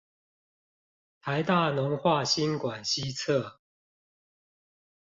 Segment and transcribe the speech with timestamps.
[1.23, 3.59] 臺大農化新館西側